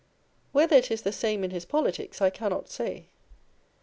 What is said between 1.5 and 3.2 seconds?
his politics, I cannot say.